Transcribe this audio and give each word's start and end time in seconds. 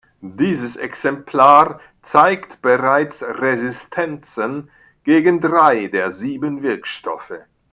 Dieses 0.23 0.77
Exemplar 0.77 1.79
zeigt 2.01 2.59
bereits 2.63 3.21
Resistenzen 3.21 4.71
gegen 5.03 5.39
drei 5.41 5.89
der 5.89 6.09
sieben 6.11 6.63
Wirkstoffe. 6.63 7.39